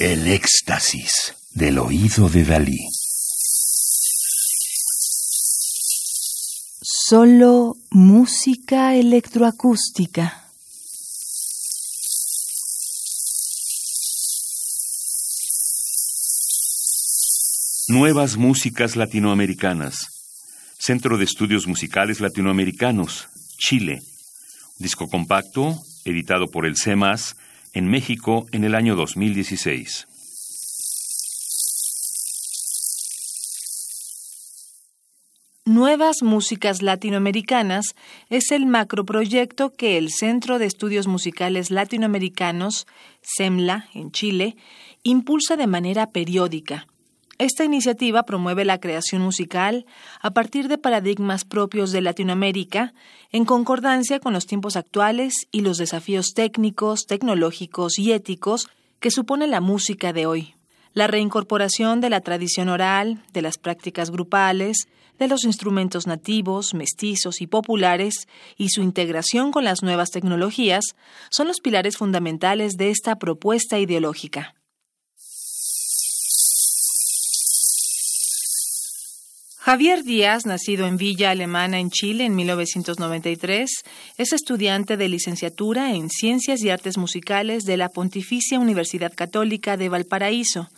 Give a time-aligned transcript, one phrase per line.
[0.00, 2.78] El éxtasis del oído de Dalí.
[6.80, 10.52] Solo música electroacústica.
[17.88, 19.96] Nuevas músicas latinoamericanas.
[20.78, 23.26] Centro de Estudios Musicales Latinoamericanos,
[23.58, 24.00] Chile.
[24.78, 27.34] Disco compacto, editado por el CEMAS,
[27.72, 30.06] en México en el año 2016.
[35.64, 37.94] Nuevas Músicas Latinoamericanas
[38.30, 42.86] es el macroproyecto que el Centro de Estudios Musicales Latinoamericanos,
[43.22, 44.56] CEMLA, en Chile,
[45.02, 46.86] impulsa de manera periódica
[47.38, 49.86] esta iniciativa promueve la creación musical
[50.20, 52.94] a partir de paradigmas propios de Latinoamérica,
[53.30, 58.68] en concordancia con los tiempos actuales y los desafíos técnicos, tecnológicos y éticos
[58.98, 60.54] que supone la música de hoy.
[60.94, 64.88] La reincorporación de la tradición oral, de las prácticas grupales,
[65.20, 70.84] de los instrumentos nativos, mestizos y populares, y su integración con las nuevas tecnologías,
[71.30, 74.54] son los pilares fundamentales de esta propuesta ideológica.
[79.60, 83.82] Javier Díaz, nacido en Villa Alemana, en Chile, en 1993,
[84.16, 89.88] es estudiante de licenciatura en Ciencias y Artes Musicales de la Pontificia Universidad Católica de
[89.88, 90.70] Valparaíso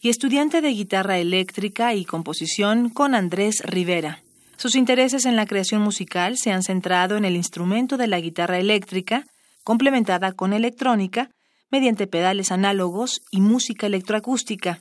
[0.00, 4.22] y estudiante de guitarra eléctrica y composición con Andrés Rivera.
[4.56, 8.58] Sus intereses en la creación musical se han centrado en el instrumento de la guitarra
[8.58, 9.26] eléctrica,
[9.64, 11.28] complementada con electrónica,
[11.70, 14.80] mediante pedales análogos y música electroacústica,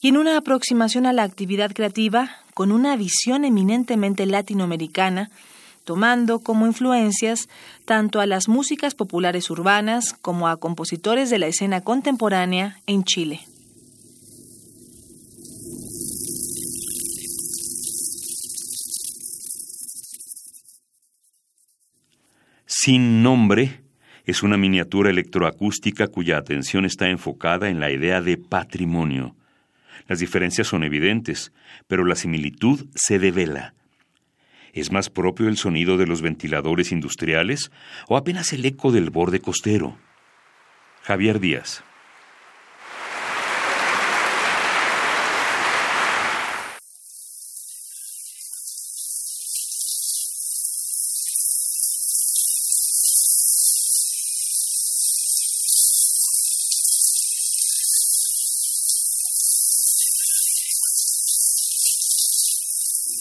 [0.00, 5.30] y en una aproximación a la actividad creativa con una visión eminentemente latinoamericana,
[5.84, 7.48] tomando como influencias
[7.84, 13.40] tanto a las músicas populares urbanas como a compositores de la escena contemporánea en Chile.
[22.66, 23.80] Sin nombre
[24.26, 29.34] es una miniatura electroacústica cuya atención está enfocada en la idea de patrimonio
[30.06, 31.52] las diferencias son evidentes,
[31.86, 33.74] pero la similitud se devela.
[34.72, 37.70] ¿Es más propio el sonido de los ventiladores industriales
[38.08, 39.96] o apenas el eco del borde costero?
[41.02, 41.85] Javier Díaz.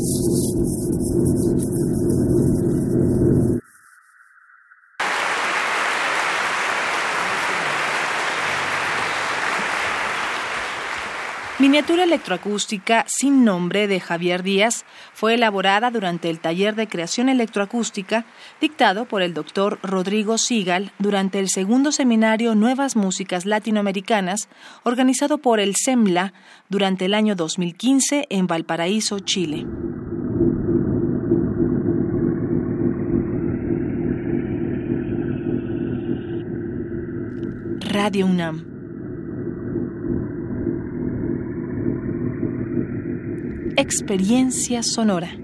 [0.00, 1.33] すごい。
[11.64, 18.26] Miniatura electroacústica sin nombre de Javier Díaz fue elaborada durante el taller de creación electroacústica
[18.60, 24.50] dictado por el doctor Rodrigo Sigal durante el segundo seminario Nuevas Músicas Latinoamericanas
[24.82, 26.34] organizado por el SEMLA
[26.68, 29.66] durante el año 2015 en Valparaíso, Chile.
[37.80, 38.73] Radio UNAM
[43.76, 45.43] Experiencia Sonora.